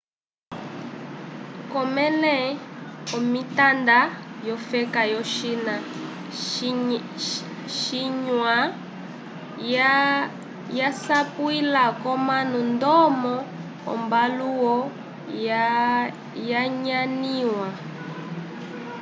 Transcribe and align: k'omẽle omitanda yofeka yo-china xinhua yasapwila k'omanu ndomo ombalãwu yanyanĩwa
k'omẽle 1.69 2.35
omitanda 3.17 3.97
yofeka 4.47 5.01
yo-china 5.13 5.75
xinhua 7.83 8.55
yasapwila 10.77 11.83
k'omanu 12.01 12.57
ndomo 12.73 13.33
ombalãwu 13.93 14.73
yanyanĩwa 16.51 17.67